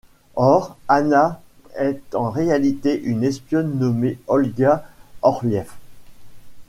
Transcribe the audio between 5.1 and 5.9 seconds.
Orlief...